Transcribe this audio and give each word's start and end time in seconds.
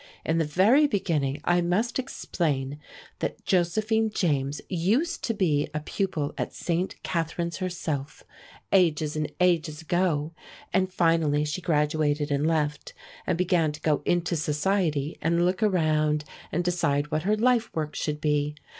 In 0.25 0.39
the 0.39 0.45
very 0.45 0.87
beginning 0.87 1.41
I 1.43 1.61
must 1.61 1.99
explain 1.99 2.79
that 3.19 3.45
Josephine 3.45 4.09
James 4.09 4.59
used 4.67 5.23
to 5.25 5.33
be 5.35 5.69
a 5.75 5.79
pupil 5.79 6.33
at 6.39 6.53
St. 6.55 6.95
Catharine's 7.03 7.57
herself, 7.57 8.23
ages 8.73 9.15
and 9.15 9.31
ages 9.39 9.83
ago, 9.83 10.33
and 10.73 10.91
finally 10.91 11.45
she 11.45 11.61
graduated 11.61 12.31
and 12.31 12.47
left, 12.47 12.95
and 13.27 13.37
began 13.37 13.71
to 13.73 13.81
go 13.81 14.01
into 14.03 14.35
society 14.35 15.19
and 15.21 15.45
look 15.45 15.61
around 15.61 16.23
and 16.51 16.63
decide 16.63 17.11
what 17.11 17.21
her 17.21 17.37
life 17.37 17.69
work 17.75 17.95
should 17.95 18.19
be. 18.19 18.55